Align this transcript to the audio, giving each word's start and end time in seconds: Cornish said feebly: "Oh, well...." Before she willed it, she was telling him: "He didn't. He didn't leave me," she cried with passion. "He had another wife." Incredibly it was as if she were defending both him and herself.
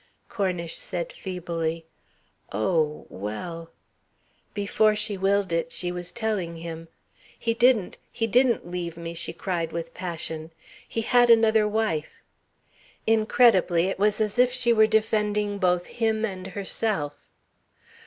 Cornish 0.29 0.77
said 0.79 1.13
feebly: 1.13 1.85
"Oh, 2.51 3.05
well...." 3.11 3.69
Before 4.55 4.95
she 4.95 5.15
willed 5.15 5.51
it, 5.51 5.71
she 5.71 5.91
was 5.91 6.11
telling 6.11 6.55
him: 6.57 6.87
"He 7.37 7.53
didn't. 7.53 7.99
He 8.11 8.25
didn't 8.25 8.65
leave 8.67 8.97
me," 8.97 9.13
she 9.13 9.31
cried 9.31 9.71
with 9.71 9.93
passion. 9.93 10.51
"He 10.89 11.01
had 11.01 11.29
another 11.29 11.67
wife." 11.67 12.23
Incredibly 13.05 13.89
it 13.89 13.99
was 13.99 14.19
as 14.19 14.39
if 14.39 14.51
she 14.51 14.73
were 14.73 14.87
defending 14.87 15.59
both 15.59 15.85
him 15.85 16.25
and 16.25 16.47
herself. 16.47 17.19